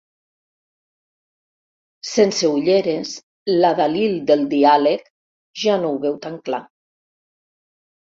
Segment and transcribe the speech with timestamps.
[2.13, 3.13] Sense ulleres
[3.59, 5.07] l'adalil del diàleg
[5.69, 6.65] ja no ho veu tan clar.